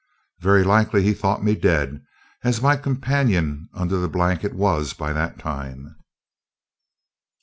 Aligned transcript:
Very 0.39 0.63
likely 0.63 1.03
he 1.03 1.13
thought 1.13 1.43
me 1.43 1.53
dead, 1.53 2.03
as 2.43 2.59
my 2.59 2.75
companion 2.75 3.69
under 3.71 3.97
the 3.97 4.09
blanket 4.09 4.55
was 4.55 4.93
by 4.93 5.13
that 5.13 5.37
time. 5.37 5.95